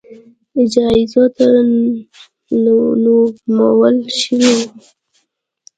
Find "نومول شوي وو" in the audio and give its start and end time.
2.63-4.67